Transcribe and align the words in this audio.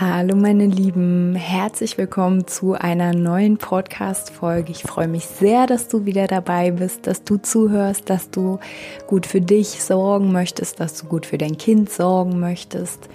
Hallo 0.00 0.34
meine 0.34 0.66
Lieben, 0.66 1.36
herzlich 1.36 1.96
willkommen 1.98 2.48
zu 2.48 2.72
einer 2.72 3.14
neuen 3.14 3.58
Podcast-Folge. 3.58 4.72
Ich 4.72 4.82
freue 4.82 5.06
mich 5.06 5.24
sehr, 5.24 5.68
dass 5.68 5.86
du 5.86 6.04
wieder 6.04 6.26
dabei 6.26 6.72
bist, 6.72 7.06
dass 7.06 7.22
du 7.22 7.36
zuhörst, 7.36 8.10
dass 8.10 8.28
du 8.28 8.58
gut 9.06 9.24
für 9.24 9.40
dich 9.40 9.68
sorgen 9.84 10.32
möchtest, 10.32 10.80
dass 10.80 11.00
du 11.00 11.06
gut 11.06 11.26
für 11.26 11.38
dein 11.38 11.56
Kind 11.58 11.90
sorgen 11.90 12.40
möchtest, 12.40 13.08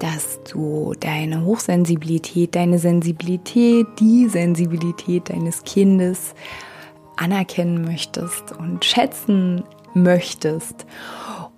dass 0.00 0.42
du 0.42 0.92
deine 0.98 1.44
Hochsensibilität, 1.44 2.56
deine 2.56 2.80
Sensibilität, 2.80 3.86
die 4.00 4.28
Sensibilität 4.28 5.30
deines 5.30 5.62
Kindes 5.62 6.34
anerkennen 7.16 7.80
möchtest 7.80 8.50
und 8.58 8.84
schätzen 8.84 9.62
möchtest. 9.94 10.84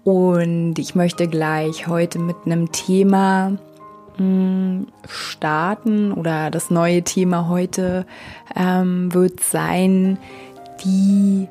Und 0.02 0.78
ich 0.78 0.94
möchte 0.94 1.28
gleich 1.28 1.86
heute 1.86 2.18
mit 2.18 2.36
einem 2.44 2.70
Thema 2.72 3.58
starten 5.08 6.12
oder 6.12 6.50
das 6.50 6.70
neue 6.70 7.02
Thema 7.02 7.48
heute 7.48 8.06
ähm, 8.54 9.12
wird 9.12 9.40
sein 9.40 10.18
die 10.84 11.48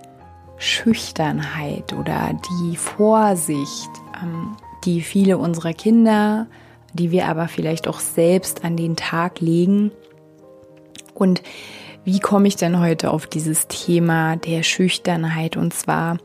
Schüchternheit 0.57 1.91
oder 1.93 2.39
die 2.61 2.77
Vorsicht, 2.77 3.89
ähm, 4.21 4.55
die 4.85 5.01
viele 5.01 5.37
unserer 5.37 5.73
Kinder, 5.73 6.47
die 6.93 7.11
wir 7.11 7.27
aber 7.27 7.47
vielleicht 7.47 7.87
auch 7.87 7.99
selbst 7.99 8.63
an 8.63 8.77
den 8.77 8.95
Tag 8.95 9.41
legen. 9.41 9.91
Und 11.13 11.43
wie 12.05 12.19
komme 12.19 12.47
ich 12.47 12.55
denn 12.55 12.79
heute 12.79 13.11
auf 13.11 13.27
dieses 13.27 13.67
Thema 13.67 14.37
der 14.37 14.63
Schüchternheit? 14.63 15.57
Und 15.57 15.73
zwar 15.73 16.17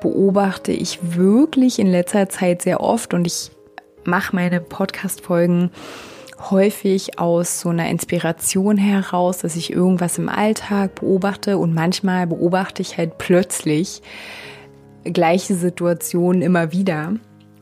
beobachte 0.00 0.72
ich 0.72 1.16
wirklich 1.16 1.78
in 1.78 1.86
letzter 1.86 2.28
Zeit 2.28 2.62
sehr 2.62 2.80
oft 2.80 3.14
und 3.14 3.26
ich 3.26 3.50
mache 4.04 4.34
meine 4.34 4.60
Podcast-Folgen 4.60 5.70
häufig 6.50 7.18
aus 7.18 7.60
so 7.60 7.68
einer 7.68 7.90
Inspiration 7.90 8.78
heraus, 8.78 9.38
dass 9.38 9.56
ich 9.56 9.72
irgendwas 9.72 10.18
im 10.18 10.28
Alltag 10.28 10.94
beobachte 10.96 11.58
und 11.58 11.74
manchmal 11.74 12.26
beobachte 12.26 12.82
ich 12.82 12.96
halt 12.96 13.18
plötzlich 13.18 14.00
gleiche 15.04 15.54
Situationen 15.54 16.42
immer 16.42 16.72
wieder. 16.72 17.14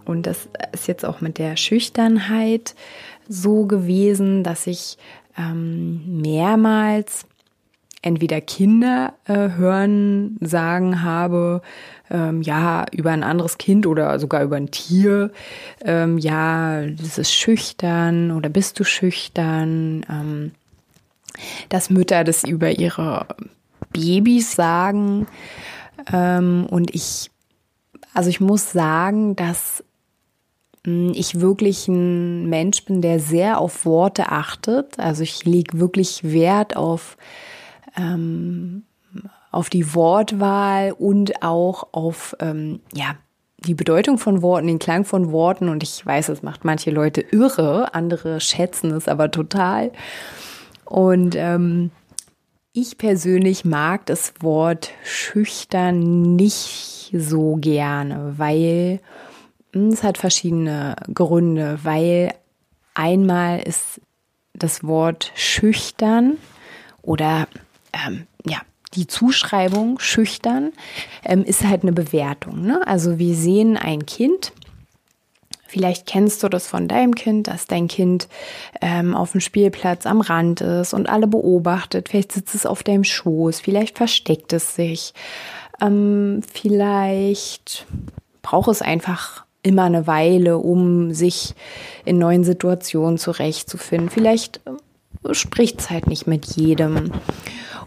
Und 0.04 0.26
das 0.26 0.48
ist 0.72 0.88
jetzt 0.88 1.04
auch 1.04 1.20
mit 1.20 1.38
der 1.38 1.56
Schüchternheit 1.56 2.74
so 3.28 3.66
gewesen, 3.66 4.42
dass 4.42 4.66
ich 4.66 4.96
ähm, 5.36 6.20
mehrmals 6.20 7.26
entweder 8.02 8.40
Kinder 8.40 9.14
äh, 9.26 9.50
hören, 9.56 10.36
sagen 10.40 11.02
habe, 11.02 11.62
ähm, 12.10 12.42
ja, 12.42 12.86
über 12.92 13.10
ein 13.10 13.24
anderes 13.24 13.58
Kind 13.58 13.86
oder 13.86 14.18
sogar 14.18 14.42
über 14.42 14.56
ein 14.56 14.70
Tier, 14.70 15.30
ähm, 15.84 16.18
ja, 16.18 16.86
das 16.86 17.18
ist 17.18 17.32
schüchtern 17.32 18.30
oder 18.30 18.48
bist 18.48 18.78
du 18.78 18.84
schüchtern, 18.84 20.06
ähm, 20.08 20.52
dass 21.68 21.90
Mütter 21.90 22.24
das 22.24 22.44
über 22.44 22.78
ihre 22.78 23.26
Babys 23.92 24.52
sagen. 24.52 25.26
Ähm, 26.12 26.66
und 26.70 26.94
ich, 26.94 27.30
also 28.14 28.30
ich 28.30 28.40
muss 28.40 28.72
sagen, 28.72 29.34
dass 29.36 29.82
hm, 30.84 31.12
ich 31.14 31.40
wirklich 31.40 31.88
ein 31.88 32.48
Mensch 32.48 32.84
bin, 32.84 33.02
der 33.02 33.20
sehr 33.20 33.60
auf 33.60 33.84
Worte 33.84 34.30
achtet. 34.30 34.98
Also 34.98 35.22
ich 35.22 35.44
lege 35.44 35.78
wirklich 35.78 36.20
Wert 36.22 36.76
auf 36.76 37.16
ähm, 37.98 38.84
auf 39.50 39.70
die 39.70 39.94
Wortwahl 39.94 40.92
und 40.92 41.42
auch 41.42 41.88
auf 41.92 42.36
ähm, 42.40 42.80
ja 42.94 43.16
die 43.66 43.74
Bedeutung 43.74 44.18
von 44.18 44.42
Worten, 44.42 44.68
den 44.68 44.78
Klang 44.78 45.04
von 45.04 45.32
Worten. 45.32 45.68
Und 45.68 45.82
ich 45.82 46.04
weiß, 46.04 46.28
es 46.28 46.42
macht 46.42 46.64
manche 46.64 46.90
Leute 46.90 47.20
irre, 47.20 47.94
andere 47.94 48.40
schätzen 48.40 48.92
es 48.92 49.08
aber 49.08 49.30
total. 49.30 49.90
Und 50.84 51.34
ähm, 51.36 51.90
ich 52.72 52.98
persönlich 52.98 53.64
mag 53.64 54.06
das 54.06 54.34
Wort 54.40 54.90
schüchtern 55.02 56.36
nicht 56.36 57.10
so 57.12 57.56
gerne, 57.56 58.34
weil 58.36 59.00
hm, 59.72 59.88
es 59.88 60.02
hat 60.02 60.18
verschiedene 60.18 60.94
Gründe, 61.12 61.80
weil 61.82 62.34
einmal 62.94 63.60
ist 63.60 64.00
das 64.54 64.84
Wort 64.84 65.32
schüchtern 65.34 66.36
oder 67.02 67.48
ähm, 67.92 68.26
ja, 68.44 68.58
die 68.94 69.06
Zuschreibung 69.06 69.98
schüchtern 69.98 70.72
ähm, 71.24 71.44
ist 71.44 71.64
halt 71.64 71.82
eine 71.82 71.92
Bewertung. 71.92 72.62
Ne? 72.62 72.80
Also 72.86 73.18
wir 73.18 73.34
sehen 73.34 73.76
ein 73.76 74.06
Kind, 74.06 74.52
Vielleicht 75.70 76.06
kennst 76.06 76.42
du 76.42 76.48
das 76.48 76.66
von 76.66 76.88
deinem 76.88 77.14
Kind, 77.14 77.46
dass 77.46 77.66
dein 77.66 77.88
Kind 77.88 78.26
ähm, 78.80 79.14
auf 79.14 79.32
dem 79.32 79.42
Spielplatz 79.42 80.06
am 80.06 80.22
Rand 80.22 80.62
ist 80.62 80.94
und 80.94 81.10
alle 81.10 81.26
beobachtet. 81.26 82.08
Vielleicht 82.08 82.32
sitzt 82.32 82.54
es 82.54 82.64
auf 82.64 82.82
deinem 82.82 83.04
Schoß, 83.04 83.60
vielleicht 83.60 83.98
versteckt 83.98 84.54
es 84.54 84.74
sich, 84.74 85.12
ähm, 85.82 86.40
vielleicht 86.50 87.84
braucht 88.40 88.70
es 88.70 88.80
einfach 88.80 89.44
immer 89.62 89.84
eine 89.84 90.06
Weile, 90.06 90.56
um 90.56 91.12
sich 91.12 91.54
in 92.06 92.16
neuen 92.18 92.44
Situationen 92.44 93.18
zurechtzufinden. 93.18 94.08
Vielleicht 94.08 94.62
äh, 94.64 95.34
spricht 95.34 95.80
es 95.80 95.90
halt 95.90 96.06
nicht 96.06 96.26
mit 96.26 96.46
jedem. 96.56 97.12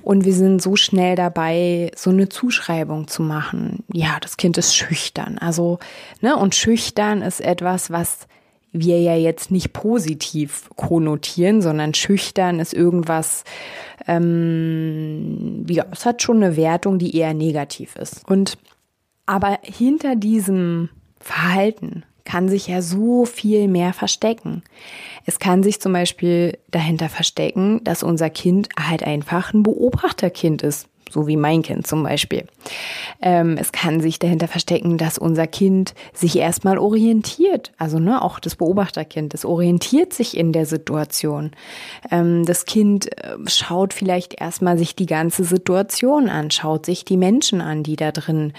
Und 0.04 0.26
wir 0.26 0.34
sind 0.34 0.62
so 0.62 0.76
schnell 0.76 1.16
dabei, 1.16 1.92
so 1.96 2.10
eine 2.10 2.30
Zuschreibung 2.30 3.08
zu 3.08 3.22
machen. 3.22 3.84
Ja, 3.92 4.18
das 4.20 4.38
Kind 4.38 4.58
ist 4.58 4.76
schüchtern. 4.76 5.38
Also, 5.38 5.80
ne, 6.22 6.36
und 6.36 6.56
schüchtern 6.56 7.22
ist 7.22 7.42
etwas, 7.42 7.92
was 7.92 8.28
wir 8.74 9.02
ja 9.02 9.16
jetzt 9.16 9.52
nicht 9.52 9.74
positiv 9.74 10.70
konnotieren, 10.76 11.62
sondern 11.62 11.94
schüchtern 11.94 12.60
ist 12.60 12.74
irgendwas, 12.74 13.44
ähm, 14.08 15.66
ja, 15.68 15.86
es 15.92 16.06
hat 16.06 16.22
schon 16.22 16.38
eine 16.38 16.56
Wertung, 16.56 16.98
die 16.98 17.16
eher 17.16 17.34
negativ 17.34 17.96
ist. 17.96 18.28
Und 18.30 18.58
aber 19.26 19.60
hinter 19.62 20.16
diesem 20.16 20.90
Verhalten 21.20 22.04
kann 22.26 22.50
sich 22.50 22.68
ja 22.68 22.82
so 22.82 23.26
viel 23.26 23.68
mehr 23.68 23.94
verstecken. 23.94 24.64
Es 25.26 25.40
kann 25.40 25.64
sich 25.64 25.82
zum 25.82 25.94
Beispiel 25.94 26.58
dahinter 26.70 27.10
verstecken, 27.10 27.84
dass 27.84 28.04
unser 28.04 28.30
Kind 28.30 28.70
halt 28.80 29.04
einfach 29.04 29.54
ein 29.54 29.64
Beobachterkind 29.64 30.62
ist, 30.64 30.88
so 31.12 31.28
wie 31.28 31.38
mein 31.38 31.62
Kind 31.62 31.86
zum 31.86 32.04
Beispiel. 32.04 32.46
Ähm, 33.22 33.58
es 33.60 33.72
kann 33.72 34.00
sich 34.02 34.18
dahinter 34.18 34.48
verstecken, 34.48 34.98
dass 34.98 35.18
unser 35.18 35.48
Kind 35.48 35.94
sich 36.14 36.38
erstmal 36.38 36.78
orientiert. 36.78 37.72
Also 37.78 38.00
ne, 38.00 38.22
auch 38.22 38.40
das 38.40 38.56
Beobachterkind, 38.56 39.34
das 39.34 39.46
orientiert 39.46 40.14
sich 40.14 40.38
in 40.38 40.54
der 40.54 40.66
Situation. 40.66 41.52
Ähm, 42.10 42.46
das 42.46 42.66
Kind 42.66 43.12
äh, 43.18 43.38
schaut 43.48 43.94
vielleicht 43.94 44.40
erstmal 44.40 44.78
sich 44.78 44.96
die 44.96 45.06
ganze 45.06 45.44
Situation 45.44 46.30
an, 46.30 46.52
schaut 46.52 46.86
sich 46.86 47.06
die 47.06 47.18
Menschen 47.18 47.62
an, 47.62 47.84
die 47.84 47.96
da 47.96 48.12
drin 48.12 48.54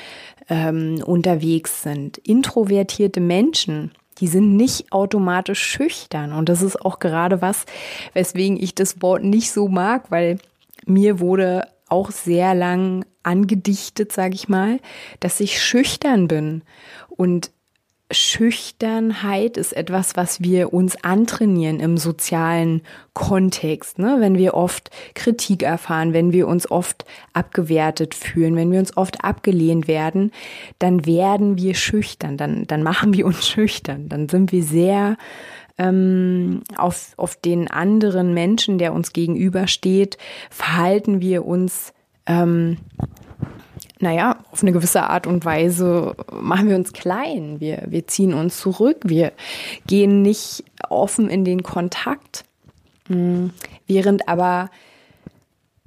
ähm, 0.49 1.03
unterwegs 1.05 1.83
sind. 1.83 2.19
Introvertierte 2.19 3.21
Menschen, 3.21 3.93
die 4.19 4.29
sind 4.29 4.57
nicht 4.57 4.93
automatisch 4.93 5.63
schüchtern. 5.63 6.33
Und 6.33 6.49
das 6.49 6.63
ist 6.63 6.81
auch 6.85 6.99
gerade 6.99 7.43
was, 7.43 7.65
weswegen 8.13 8.57
ich 8.61 8.75
das 8.75 9.03
Wort 9.03 9.25
nicht 9.25 9.53
so 9.53 9.69
mag, 9.69 10.11
weil 10.11 10.39
mir 10.87 11.21
wurde 11.21 11.69
auch 11.89 12.11
sehr 12.11 12.55
lang 12.55 13.05
angedichtet, 13.23 14.13
sage 14.13 14.35
ich 14.35 14.49
mal, 14.49 14.79
dass 15.21 15.41
ich 15.41 15.63
schüchtern 15.63 16.29
bin. 16.29 16.63
Und 17.09 17.51
Schüchternheit 18.13 19.57
ist 19.57 19.73
etwas, 19.73 20.17
was 20.17 20.41
wir 20.41 20.73
uns 20.73 21.03
antrainieren 21.03 21.81
im 21.81 21.97
sozialen 21.97 22.83
Kontext. 23.15 23.99
Ne? 23.99 24.17
Wenn 24.21 24.37
wir 24.37 24.55
oft 24.55 24.91
Kritik 25.15 25.63
erfahren, 25.63 26.13
wenn 26.13 26.33
wir 26.33 26.49
uns 26.49 26.71
oft 26.71 27.05
abgewertet 27.33 28.15
fühlen, 28.15 28.57
wenn 28.57 28.71
wir 28.71 28.79
uns 28.79 28.97
oft 28.97 29.25
abgelehnt 29.25 29.89
werden, 29.89 30.33
dann 30.79 31.07
werden 31.07 31.57
wir 31.57 31.75
schüchtern, 31.75 32.37
dann, 32.37 32.67
dann 32.67 32.83
machen 32.83 33.15
wir 33.15 33.27
uns 33.27 33.47
schüchtern, 33.47 34.09
dann 34.09 34.29
sind 34.29 34.53
wir 34.53 34.63
sehr 34.63 35.17
ähm, 35.79 36.63
auf, 36.77 37.15
auf 37.17 37.37
den 37.37 37.71
anderen 37.71 38.35
Menschen, 38.35 38.79
der 38.79 38.93
uns 38.93 39.13
gegenübersteht, 39.13 40.19
verhalten 40.51 41.21
wir 41.21 41.47
uns 41.47 41.93
ähm, 42.27 42.79
naja, 44.03 44.39
auf 44.51 44.63
eine 44.63 44.73
gewisse 44.73 45.05
Art 45.05 45.27
und 45.27 45.45
Weise 45.45 46.15
machen 46.33 46.69
wir 46.69 46.77
uns 46.77 46.93
klein. 46.93 47.61
Wir, 47.61 47.85
wir 47.87 48.07
ziehen 48.07 48.35
uns 48.35 48.59
zurück. 48.59 48.99
Wir 49.05 49.33
gehen 49.87 50.23
nicht 50.23 50.65
offen 50.89 51.31
in 51.31 51.45
den 51.45 51.63
Kontakt. 51.63 52.45
Hm, 53.07 53.51
während 53.87 54.29
aber 54.29 54.71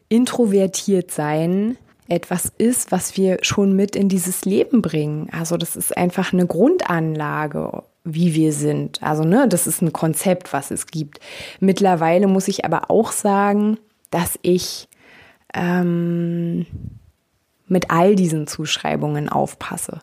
introvertiert 0.10 1.12
sein 1.12 1.78
etwas 2.08 2.52
ist, 2.58 2.92
was 2.92 3.18
wir 3.18 3.40
schon 3.42 3.76
mit 3.76 3.96
in 3.96 4.10
dieses 4.10 4.46
Leben 4.46 4.82
bringen. 4.82 5.28
Also 5.32 5.58
das 5.58 5.76
ist 5.76 5.98
einfach 5.98 6.32
eine 6.32 6.46
Grundanlage, 6.46 7.84
wie 8.04 8.34
wir 8.36 8.54
sind. 8.54 9.02
Also 9.02 9.24
ne, 9.24 9.48
das 9.50 9.68
ist 9.68 9.82
ein 9.82 9.92
Konzept, 9.92 10.54
was 10.54 10.72
es 10.72 10.88
gibt. 10.88 11.20
Mittlerweile 11.60 12.28
muss 12.28 12.48
ich 12.48 12.64
aber 12.64 12.92
auch 12.92 13.12
sagen, 13.12 13.78
dass 14.12 14.38
ich 14.44 14.88
ähm, 15.54 16.66
mit 17.68 17.90
all 17.90 18.16
diesen 18.16 18.48
Zuschreibungen 18.48 19.30
aufpasse, 19.30 20.02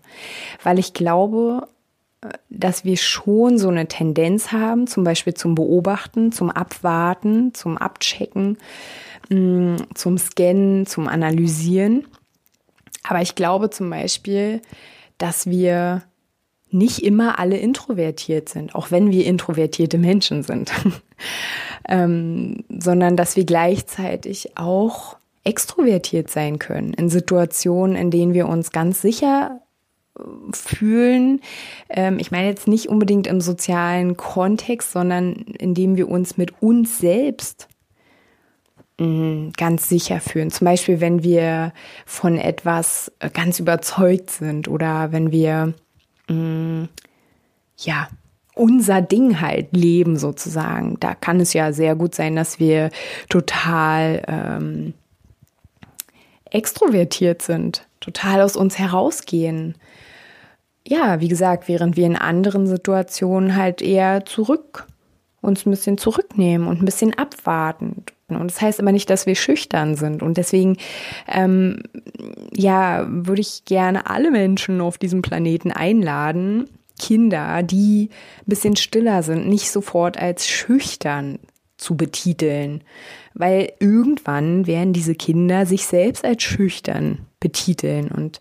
weil 0.63 0.79
ich 0.79 0.95
glaube, 0.95 1.69
dass 2.49 2.85
wir 2.85 2.97
schon 2.97 3.59
so 3.59 3.69
eine 3.69 3.89
Tendenz 3.89 4.53
haben, 4.53 4.87
zum 4.87 5.05
Beispiel 5.05 5.35
zum 5.35 5.55
Beobachten, 5.55 6.31
zum 6.31 6.51
Abwarten, 6.51 7.53
zum 7.53 7.77
Abchecken, 7.77 8.59
mm, 9.29 9.77
zum 9.95 10.19
Scannen, 10.19 10.87
zum 10.87 11.09
Analysieren. 11.09 12.07
Aber 13.03 13.21
ich 13.23 13.35
glaube 13.35 13.71
zum 13.71 13.91
Beispiel, 13.91 14.63
dass 15.19 15.47
wir 15.47 16.03
nicht 16.71 17.01
immer 17.01 17.39
alle 17.39 17.59
introvertiert 17.59 18.49
sind, 18.49 18.75
auch 18.75 18.91
wenn 18.91 19.11
wir 19.11 19.27
introvertierte 19.27 19.99
Menschen 19.99 20.43
sind, 20.43 20.73
ähm, 21.89 22.65
sondern 22.69 23.17
dass 23.17 23.37
wir 23.37 23.45
gleichzeitig 23.45 24.57
auch 24.57 25.17
extrovertiert 25.45 26.31
sein 26.31 26.59
können 26.59 26.95
in 26.95 27.09
Situationen, 27.09 27.97
in 27.97 28.11
denen 28.11 28.35
wir 28.35 28.49
uns 28.49 28.71
ganz 28.71 29.03
sicher 29.03 29.61
fühlen. 30.53 31.41
Ähm, 31.89 32.19
ich 32.19 32.31
meine 32.31 32.49
jetzt 32.49 32.69
nicht 32.69 32.89
unbedingt 32.89 33.27
im 33.27 33.41
sozialen 33.41 34.17
Kontext, 34.17 34.93
sondern 34.93 35.33
indem 35.59 35.97
wir 35.97 36.09
uns 36.09 36.37
mit 36.37 36.63
uns 36.63 36.99
selbst 36.99 37.69
mm, 38.99 39.51
ganz 39.57 39.89
sicher 39.89 40.21
fühlen. 40.21 40.51
Zum 40.51 40.67
Beispiel, 40.67 41.01
wenn 41.01 41.23
wir 41.23 41.73
von 42.05 42.37
etwas 42.37 43.11
äh, 43.21 43.31
ganz 43.31 43.59
überzeugt 43.59 44.31
sind 44.31 44.69
oder 44.69 45.13
wenn 45.13 45.33
wir 45.33 45.75
mm, 46.29 46.85
ja 47.79 48.09
unser 48.55 49.01
Ding 49.01 49.41
halt 49.41 49.75
leben 49.75 50.19
sozusagen. 50.19 51.01
Da 51.01 51.15
kann 51.15 51.41
es 51.41 51.55
ja 51.55 51.73
sehr 51.73 51.97
gut 51.97 52.15
sein, 52.15 52.37
dass 52.37 52.59
wir 52.59 52.91
total 53.31 54.23
ähm, 54.29 54.93
extrovertiert 56.53 57.43
sind, 57.43 57.87
total 58.01 58.41
aus 58.43 58.57
uns 58.57 58.79
herausgehen 58.79 59.75
ja, 60.87 61.21
wie 61.21 61.29
gesagt, 61.29 61.69
während 61.69 61.97
wir 61.97 62.07
in 62.07 62.17
anderen 62.17 62.67
Situationen 62.67 63.57
halt 63.57 63.83
eher 63.83 64.25
zurück 64.25 64.87
uns 65.41 65.67
ein 65.67 65.71
bisschen 65.71 65.99
zurücknehmen 65.99 66.69
und 66.69 66.81
ein 66.81 66.85
bisschen 66.85 67.15
abwarten. 67.15 68.05
Und 68.29 68.51
das 68.51 68.61
heißt 68.61 68.81
aber 68.81 68.93
nicht, 68.93 69.11
dass 69.11 69.27
wir 69.27 69.35
schüchtern 69.35 69.97
sind. 69.97 70.23
Und 70.23 70.37
deswegen, 70.37 70.77
ähm, 71.27 71.83
ja, 72.55 73.05
würde 73.09 73.41
ich 73.41 73.65
gerne 73.65 74.09
alle 74.09 74.31
Menschen 74.31 74.81
auf 74.81 74.99
diesem 74.99 75.21
Planeten 75.21 75.73
einladen, 75.73 76.71
Kinder, 76.99 77.65
die 77.65 78.11
ein 78.39 78.47
bisschen 78.47 78.77
stiller 78.77 79.25
sind, 79.25 79.49
nicht 79.49 79.71
sofort 79.71 80.17
als 80.17 80.47
schüchtern 80.47 81.41
zu 81.83 81.97
betiteln. 81.97 82.83
Weil 83.35 83.73
irgendwann 83.79 84.67
werden 84.67 84.93
diese 84.93 85.15
Kinder 85.15 85.67
sich 85.67 85.87
selbst 85.87 86.25
als 86.25 86.43
schüchtern 86.43 87.27
betiteln. 87.41 88.09
Und 88.09 88.41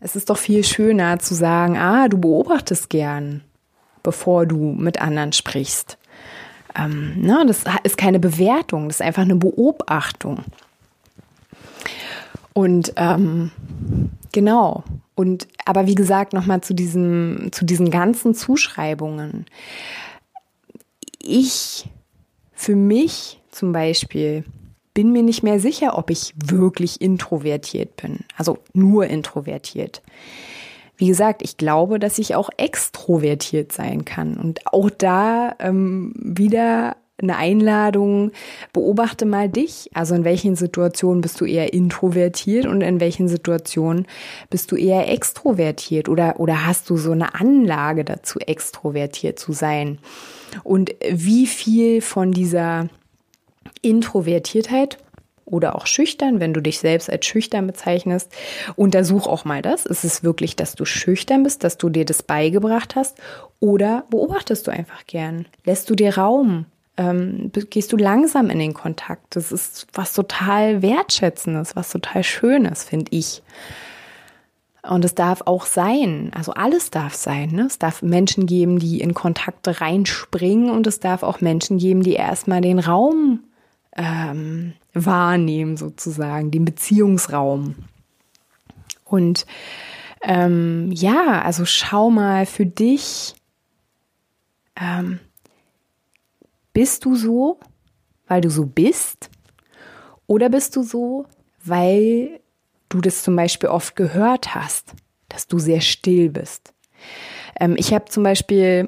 es 0.00 0.16
ist 0.16 0.30
doch 0.30 0.38
viel 0.38 0.64
schöner 0.64 1.18
zu 1.18 1.34
sagen, 1.34 1.76
ah, 1.76 2.08
du 2.08 2.18
beobachtest 2.18 2.90
gern, 2.90 3.42
bevor 4.02 4.46
du 4.46 4.72
mit 4.72 5.00
anderen 5.00 5.32
sprichst. 5.32 5.98
Ähm, 6.76 7.20
ne, 7.20 7.44
das 7.46 7.64
ist 7.82 7.96
keine 7.96 8.20
Bewertung, 8.20 8.88
das 8.88 8.96
ist 9.00 9.06
einfach 9.06 9.22
eine 9.22 9.36
Beobachtung. 9.36 10.44
Und 12.52 12.92
ähm, 12.96 13.50
genau. 14.32 14.84
Und 15.14 15.48
aber 15.64 15.86
wie 15.86 15.94
gesagt, 15.94 16.32
nochmal 16.32 16.60
zu 16.60 16.74
diesem, 16.74 17.48
zu 17.50 17.64
diesen 17.64 17.90
ganzen 17.90 18.34
Zuschreibungen. 18.34 19.46
Ich 21.20 21.88
für 22.58 22.74
mich 22.74 23.40
zum 23.52 23.70
Beispiel 23.70 24.42
bin 24.92 25.12
mir 25.12 25.22
nicht 25.22 25.44
mehr 25.44 25.60
sicher, 25.60 25.96
ob 25.96 26.10
ich 26.10 26.34
wirklich 26.44 27.00
introvertiert 27.00 27.94
bin. 27.94 28.24
Also 28.36 28.58
nur 28.72 29.06
introvertiert. 29.06 30.02
Wie 30.96 31.06
gesagt, 31.06 31.42
ich 31.42 31.56
glaube, 31.56 32.00
dass 32.00 32.18
ich 32.18 32.34
auch 32.34 32.50
extrovertiert 32.56 33.70
sein 33.70 34.04
kann. 34.04 34.36
Und 34.36 34.66
auch 34.66 34.90
da 34.90 35.54
ähm, 35.60 36.12
wieder 36.16 36.96
eine 37.20 37.36
Einladung, 37.36 38.32
beobachte 38.72 39.26
mal 39.26 39.48
dich. 39.48 39.90
Also 39.94 40.14
in 40.14 40.24
welchen 40.24 40.54
Situationen 40.54 41.20
bist 41.20 41.40
du 41.40 41.44
eher 41.44 41.72
introvertiert 41.72 42.66
und 42.66 42.80
in 42.80 43.00
welchen 43.00 43.28
Situationen 43.28 44.06
bist 44.50 44.70
du 44.70 44.76
eher 44.76 45.08
extrovertiert 45.08 46.08
oder, 46.08 46.38
oder 46.38 46.66
hast 46.66 46.88
du 46.90 46.96
so 46.96 47.12
eine 47.12 47.34
Anlage 47.34 48.04
dazu, 48.04 48.38
extrovertiert 48.38 49.38
zu 49.38 49.52
sein? 49.52 49.98
Und 50.62 50.94
wie 51.10 51.46
viel 51.46 52.00
von 52.00 52.32
dieser 52.32 52.88
Introvertiertheit 53.82 54.98
oder 55.44 55.76
auch 55.76 55.86
schüchtern, 55.86 56.40
wenn 56.40 56.52
du 56.52 56.60
dich 56.60 56.78
selbst 56.78 57.10
als 57.10 57.26
schüchtern 57.26 57.66
bezeichnest. 57.66 58.30
Untersuch 58.76 59.26
auch 59.26 59.44
mal 59.44 59.62
das. 59.62 59.86
Ist 59.86 60.04
es 60.04 60.22
wirklich, 60.22 60.56
dass 60.56 60.74
du 60.74 60.84
schüchtern 60.84 61.42
bist, 61.42 61.64
dass 61.64 61.78
du 61.78 61.88
dir 61.88 62.04
das 62.04 62.22
beigebracht 62.22 62.96
hast? 62.96 63.16
Oder 63.60 64.04
beobachtest 64.10 64.66
du 64.66 64.70
einfach 64.70 65.06
gern? 65.06 65.46
Lässt 65.64 65.88
du 65.88 65.94
dir 65.94 66.16
Raum? 66.18 66.66
Ähm, 66.98 67.52
gehst 67.70 67.92
du 67.92 67.96
langsam 67.96 68.50
in 68.50 68.58
den 68.58 68.74
Kontakt? 68.74 69.36
Das 69.36 69.52
ist 69.52 69.86
was 69.94 70.12
total 70.12 70.82
Wertschätzendes, 70.82 71.76
was 71.76 71.90
total 71.90 72.24
Schönes, 72.24 72.84
finde 72.84 73.12
ich. 73.12 73.42
Und 74.82 75.04
es 75.04 75.14
darf 75.14 75.42
auch 75.44 75.64
sein, 75.64 76.32
also 76.34 76.52
alles 76.52 76.90
darf 76.90 77.14
sein. 77.14 77.50
Ne? 77.50 77.66
Es 77.66 77.78
darf 77.78 78.02
Menschen 78.02 78.46
geben, 78.46 78.78
die 78.78 79.00
in 79.00 79.14
Kontakte 79.14 79.80
reinspringen 79.80 80.70
und 80.70 80.86
es 80.86 80.98
darf 80.98 81.22
auch 81.22 81.40
Menschen 81.40 81.78
geben, 81.78 82.02
die 82.02 82.14
erstmal 82.14 82.60
den 82.60 82.78
Raum 82.78 83.44
ähm, 83.96 84.72
wahrnehmen, 84.94 85.76
sozusagen, 85.76 86.50
den 86.50 86.64
Beziehungsraum. 86.64 87.76
Und 89.04 89.46
ähm, 90.22 90.90
ja, 90.92 91.42
also 91.42 91.64
schau 91.64 92.10
mal 92.10 92.46
für 92.46 92.66
dich, 92.66 93.34
ähm, 94.80 95.20
bist 96.78 97.04
du 97.04 97.16
so, 97.16 97.58
weil 98.28 98.40
du 98.40 98.50
so 98.50 98.64
bist? 98.64 99.30
Oder 100.28 100.48
bist 100.48 100.76
du 100.76 100.84
so, 100.84 101.26
weil 101.64 102.38
du 102.88 103.00
das 103.00 103.24
zum 103.24 103.34
Beispiel 103.34 103.68
oft 103.68 103.96
gehört 103.96 104.54
hast, 104.54 104.94
dass 105.28 105.48
du 105.48 105.58
sehr 105.58 105.80
still 105.80 106.30
bist? 106.30 106.72
Ähm, 107.58 107.74
ich 107.76 107.92
habe 107.92 108.04
zum 108.04 108.22
Beispiel 108.22 108.86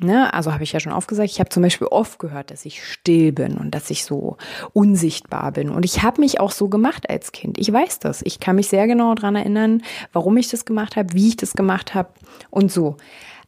Ne, 0.00 0.32
also 0.32 0.52
habe 0.52 0.62
ich 0.62 0.72
ja 0.72 0.78
schon 0.78 0.92
oft 0.92 1.08
gesagt, 1.08 1.28
ich 1.28 1.40
habe 1.40 1.50
zum 1.50 1.62
Beispiel 1.62 1.88
oft 1.88 2.20
gehört, 2.20 2.52
dass 2.52 2.64
ich 2.64 2.84
still 2.84 3.32
bin 3.32 3.56
und 3.56 3.72
dass 3.72 3.90
ich 3.90 4.04
so 4.04 4.36
unsichtbar 4.72 5.50
bin. 5.50 5.70
Und 5.70 5.84
ich 5.84 6.02
habe 6.02 6.20
mich 6.20 6.38
auch 6.38 6.52
so 6.52 6.68
gemacht 6.68 7.10
als 7.10 7.32
Kind. 7.32 7.58
Ich 7.58 7.72
weiß 7.72 7.98
das. 7.98 8.22
Ich 8.22 8.38
kann 8.38 8.54
mich 8.54 8.68
sehr 8.68 8.86
genau 8.86 9.14
daran 9.16 9.34
erinnern, 9.34 9.82
warum 10.12 10.36
ich 10.36 10.48
das 10.50 10.64
gemacht 10.64 10.94
habe, 10.94 11.14
wie 11.14 11.28
ich 11.28 11.36
das 11.36 11.54
gemacht 11.54 11.94
habe 11.96 12.10
und 12.50 12.70
so. 12.70 12.96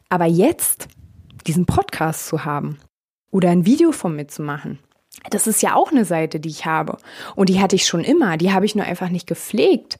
Aber 0.09 0.25
jetzt 0.25 0.89
diesen 1.45 1.65
Podcast 1.65 2.27
zu 2.27 2.43
haben 2.43 2.77
oder 3.31 3.49
ein 3.49 3.65
Video 3.65 3.91
von 3.91 4.15
mir 4.15 4.27
zu 4.27 4.43
machen, 4.43 4.79
das 5.29 5.47
ist 5.47 5.61
ja 5.61 5.75
auch 5.75 5.91
eine 5.91 6.05
Seite, 6.05 6.39
die 6.39 6.49
ich 6.49 6.65
habe. 6.65 6.97
Und 7.35 7.49
die 7.49 7.59
hatte 7.59 7.75
ich 7.75 7.85
schon 7.85 8.03
immer. 8.03 8.37
Die 8.37 8.53
habe 8.53 8.65
ich 8.65 8.75
nur 8.75 8.85
einfach 8.85 9.09
nicht 9.09 9.27
gepflegt. 9.27 9.99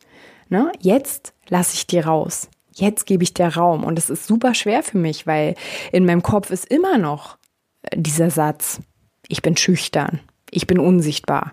Ne? 0.49 0.71
Jetzt 0.79 1.33
lasse 1.49 1.75
ich 1.75 1.85
die 1.85 1.99
raus 1.99 2.49
jetzt 2.73 3.05
gebe 3.05 3.23
ich 3.23 3.33
dir 3.33 3.47
Raum. 3.47 3.83
Und 3.83 3.97
es 3.97 4.09
ist 4.09 4.27
super 4.27 4.53
schwer 4.53 4.83
für 4.83 4.97
mich, 4.97 5.27
weil 5.27 5.55
in 5.91 6.05
meinem 6.05 6.23
Kopf 6.23 6.51
ist 6.51 6.65
immer 6.65 6.97
noch 6.97 7.37
äh, 7.83 7.97
dieser 7.97 8.29
Satz, 8.29 8.81
ich 9.27 9.41
bin 9.41 9.57
schüchtern, 9.57 10.19
ich 10.49 10.67
bin 10.67 10.79
unsichtbar, 10.79 11.51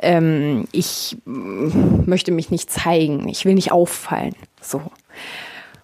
ähm, 0.00 0.66
ich 0.72 1.16
mm, 1.24 2.04
möchte 2.06 2.32
mich 2.32 2.50
nicht 2.50 2.70
zeigen, 2.70 3.28
ich 3.28 3.44
will 3.44 3.54
nicht 3.54 3.72
auffallen. 3.72 4.34
So. 4.60 4.82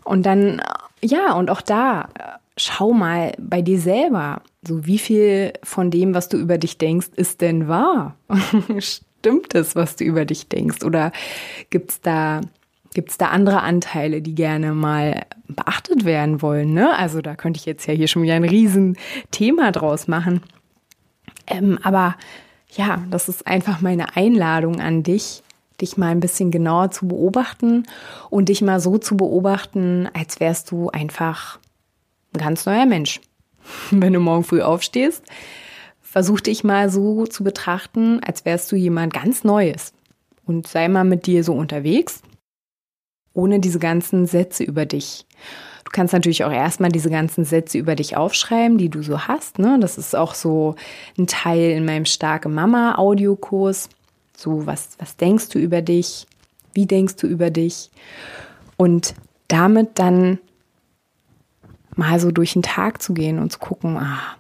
Und 0.04 0.24
dann, 0.24 0.62
ja, 1.02 1.34
und 1.34 1.50
auch 1.50 1.60
da, 1.60 2.08
äh, 2.14 2.22
schau 2.56 2.92
mal 2.92 3.32
bei 3.38 3.62
dir 3.62 3.80
selber, 3.80 4.42
so 4.66 4.87
wie 4.87 4.99
viel 4.99 5.52
von 5.62 5.90
dem, 5.90 6.14
was 6.14 6.28
du 6.28 6.37
über 6.37 6.58
dich 6.58 6.78
denkst, 6.78 7.08
ist 7.16 7.40
denn 7.40 7.68
wahr? 7.68 8.16
Stimmt 8.78 9.54
es, 9.54 9.76
was 9.76 9.96
du 9.96 10.04
über 10.04 10.25
dich 10.25 10.49
denkst? 10.49 10.85
Oder 10.85 11.12
gibt 11.70 11.90
es 11.90 12.00
da 12.00 12.40
Gibt 12.96 13.20
da 13.20 13.26
andere 13.26 13.61
Anteile, 13.61 14.23
die 14.23 14.35
gerne 14.35 14.73
mal 14.73 15.26
beachtet 15.49 16.06
werden 16.06 16.40
wollen? 16.40 16.73
Ne? 16.73 16.96
Also 16.96 17.20
da 17.20 17.37
könnte 17.37 17.58
ich 17.58 17.66
jetzt 17.66 17.87
ja 17.87 17.92
hier 17.92 18.08
schon 18.08 18.23
wieder 18.23 18.32
ein 18.32 18.42
Riesenthema 18.42 19.70
draus 19.70 20.08
machen. 20.08 20.40
Ähm, 21.46 21.78
aber 21.82 22.16
ja, 22.70 23.04
das 23.11 23.28
ist 23.28 23.46
einfach 23.46 23.82
meine 23.82 24.16
Einladung 24.16 24.80
an 24.80 25.02
dich, 25.02 25.42
dich 25.78 25.99
mal 25.99 26.08
ein 26.08 26.20
bisschen 26.20 26.50
genauer 26.50 26.90
zu 26.90 27.06
beobachten 27.06 27.85
und 28.30 28.49
dich 28.49 28.62
mal 28.62 28.80
so 28.80 28.96
zu 28.96 29.18
beobachten, 29.18 30.08
als 30.14 30.40
wärst 30.40 30.70
du 30.70 30.88
einfach 30.88 31.58
ein 32.32 32.40
ganz 32.40 32.64
neuer 32.64 32.87
Mensch. 32.87 33.20
Wenn 33.90 34.12
du 34.12 34.20
morgen 34.20 34.44
früh 34.44 34.62
aufstehst, 34.62 35.23
versuch 36.00 36.40
dich 36.40 36.64
mal 36.64 36.90
so 36.90 37.26
zu 37.26 37.44
betrachten, 37.44 38.20
als 38.23 38.44
wärst 38.44 38.70
du 38.73 38.76
jemand 38.76 39.12
ganz 39.12 39.44
Neues. 39.44 39.92
Und 40.44 40.68
sei 40.68 40.88
mal 40.88 41.04
mit 41.04 41.26
dir 41.26 41.42
so 41.42 41.54
unterwegs, 41.54 42.23
ohne 43.32 43.58
diese 43.58 43.80
ganzen 43.80 44.26
Sätze 44.26 44.62
über 44.62 44.87
dich. 44.87 45.26
Du 45.85 45.90
kannst 45.92 46.12
natürlich 46.12 46.44
auch 46.44 46.52
erstmal 46.52 46.90
diese 46.90 47.11
ganzen 47.11 47.44
Sätze 47.44 47.78
über 47.78 47.94
dich 47.94 48.16
aufschreiben, 48.16 48.78
die 48.78 48.88
du 48.88 49.02
so 49.02 49.28
hast. 49.28 49.58
Ne? 49.58 49.78
Das 49.80 49.99
ist 49.99 50.16
auch 50.16 50.35
so 50.35 50.75
ein 51.18 51.26
Teil 51.26 51.70
in 51.70 51.85
meinem 51.85 52.06
starke 52.06 52.49
Mama 52.49 52.96
Audiokurs. 52.96 53.88
So, 54.37 54.66
was, 54.66 54.90
was 54.99 55.16
denkst 55.16 55.49
du 55.50 55.58
über 55.58 55.82
dich? 55.82 56.26
Wie 56.75 56.87
denkst 56.87 57.16
du 57.16 57.26
über 57.26 57.50
dich? 57.50 57.90
Und 58.76 59.14
damit 59.49 59.99
dann 59.99 60.38
mal 61.96 62.20
so 62.20 62.30
durch 62.30 62.52
den 62.52 62.62
Tag 62.62 63.02
zu 63.02 63.14
gehen 63.14 63.38
und 63.38 63.52
zu 63.52 63.58
gucken, 63.58 63.96
ah, 63.96 64.36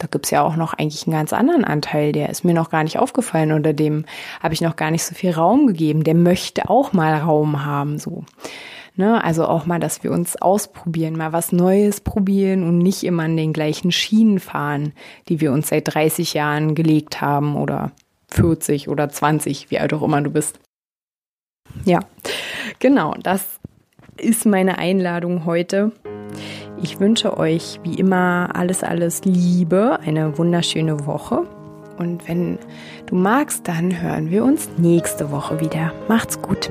da 0.00 0.06
gibt's 0.06 0.30
ja 0.30 0.42
auch 0.42 0.56
noch 0.56 0.72
eigentlich 0.72 1.06
einen 1.06 1.16
ganz 1.16 1.32
anderen 1.32 1.64
Anteil, 1.64 2.12
der 2.12 2.30
ist 2.30 2.44
mir 2.44 2.54
noch 2.54 2.70
gar 2.70 2.84
nicht 2.84 2.98
aufgefallen 2.98 3.52
oder 3.52 3.72
dem 3.72 4.06
habe 4.42 4.54
ich 4.54 4.62
noch 4.62 4.76
gar 4.76 4.90
nicht 4.90 5.04
so 5.04 5.14
viel 5.14 5.30
Raum 5.30 5.66
gegeben. 5.66 6.04
Der 6.04 6.14
möchte 6.14 6.70
auch 6.70 6.92
mal 6.92 7.14
Raum 7.18 7.64
haben, 7.64 7.98
so. 7.98 8.24
Ne? 8.96 9.22
Also 9.22 9.46
auch 9.46 9.66
mal, 9.66 9.78
dass 9.78 10.02
wir 10.02 10.10
uns 10.10 10.40
ausprobieren, 10.40 11.16
mal 11.16 11.32
was 11.32 11.52
Neues 11.52 12.00
probieren 12.00 12.64
und 12.64 12.78
nicht 12.78 13.04
immer 13.04 13.24
an 13.24 13.36
den 13.36 13.52
gleichen 13.52 13.92
Schienen 13.92 14.40
fahren, 14.40 14.92
die 15.28 15.40
wir 15.40 15.52
uns 15.52 15.68
seit 15.68 15.94
30 15.94 16.34
Jahren 16.34 16.74
gelegt 16.74 17.20
haben 17.20 17.56
oder 17.56 17.92
40 18.28 18.88
oder 18.88 19.08
20, 19.08 19.70
wie 19.70 19.78
alt 19.78 19.92
auch 19.92 20.02
immer 20.02 20.20
du 20.22 20.30
bist. 20.30 20.58
Ja, 21.84 22.00
genau, 22.78 23.14
das 23.22 23.59
ist 24.20 24.46
meine 24.46 24.78
Einladung 24.78 25.44
heute. 25.46 25.92
Ich 26.82 27.00
wünsche 27.00 27.36
euch 27.36 27.80
wie 27.82 27.94
immer 27.94 28.50
alles, 28.54 28.82
alles 28.82 29.24
Liebe, 29.24 29.98
eine 30.04 30.38
wunderschöne 30.38 31.06
Woche. 31.06 31.46
Und 31.98 32.26
wenn 32.28 32.58
du 33.06 33.14
magst, 33.14 33.68
dann 33.68 34.00
hören 34.00 34.30
wir 34.30 34.44
uns 34.44 34.68
nächste 34.78 35.30
Woche 35.30 35.60
wieder. 35.60 35.92
Macht's 36.08 36.40
gut. 36.40 36.70